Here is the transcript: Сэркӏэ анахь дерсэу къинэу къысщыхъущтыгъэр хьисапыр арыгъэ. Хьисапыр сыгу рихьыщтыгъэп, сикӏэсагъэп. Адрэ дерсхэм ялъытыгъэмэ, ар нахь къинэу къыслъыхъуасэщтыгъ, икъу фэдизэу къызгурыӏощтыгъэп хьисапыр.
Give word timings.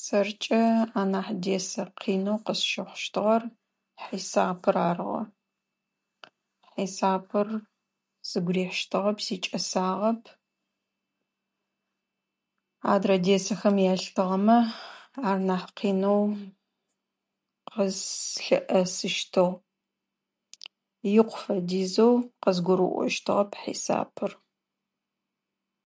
Сэркӏэ 0.00 0.62
анахь 1.00 1.32
дерсэу 1.42 1.90
къинэу 2.00 2.42
къысщыхъущтыгъэр 2.44 3.42
хьисапыр 4.04 4.76
арыгъэ. 4.88 5.22
Хьисапыр 6.72 7.48
сыгу 8.28 8.52
рихьыщтыгъэп, 8.54 9.18
сикӏэсагъэп. 9.26 10.22
Адрэ 12.92 13.16
дерсхэм 13.24 13.76
ялъытыгъэмэ, 13.92 14.58
ар 15.28 15.38
нахь 15.48 15.70
къинэу 15.78 16.22
къыслъыхъуасэщтыгъ, 17.72 19.48
икъу 21.18 21.38
фэдизэу 21.42 22.14
къызгурыӏощтыгъэп 22.42 23.50
хьисапыр. 23.62 24.32